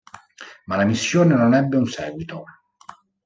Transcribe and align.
Ma 0.65 0.77
la 0.77 0.83
missione 0.83 1.35
non 1.35 1.53
ebbe 1.53 1.77
un 1.77 1.85
seguito. 1.85 2.43